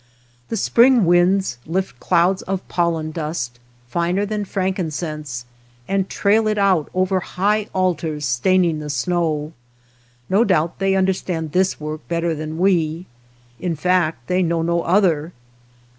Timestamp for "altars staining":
7.71-8.79